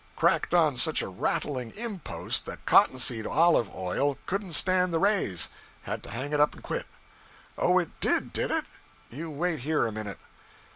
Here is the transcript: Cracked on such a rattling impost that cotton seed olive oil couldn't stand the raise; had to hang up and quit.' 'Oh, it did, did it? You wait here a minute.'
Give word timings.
Cracked 0.15 0.55
on 0.55 0.77
such 0.77 1.03
a 1.03 1.07
rattling 1.09 1.75
impost 1.77 2.45
that 2.47 2.65
cotton 2.65 2.97
seed 2.97 3.27
olive 3.27 3.69
oil 3.75 4.17
couldn't 4.25 4.53
stand 4.53 4.91
the 4.91 4.97
raise; 4.97 5.47
had 5.83 6.01
to 6.01 6.09
hang 6.09 6.33
up 6.33 6.55
and 6.55 6.63
quit.' 6.63 6.87
'Oh, 7.55 7.77
it 7.77 7.89
did, 7.99 8.33
did 8.33 8.49
it? 8.49 8.65
You 9.11 9.29
wait 9.29 9.59
here 9.59 9.85
a 9.85 9.91
minute.' 9.91 10.17